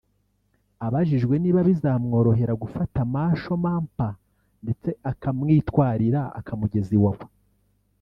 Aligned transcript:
Abajijwe 0.85 1.35
niba 1.43 1.61
bizamworohera 1.69 2.53
gufata 2.63 2.99
Masho 3.13 3.53
Mampa 3.63 4.09
ndetse 4.65 4.89
akamwitwarira 5.11 6.21
akamugeza 6.39 6.91
Iwawa 6.97 7.25